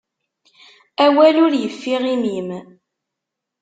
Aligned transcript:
Awal 1.05 1.35
ur 1.45 1.53
yeffiɣ 1.57 2.03
imi-m. 2.13 2.49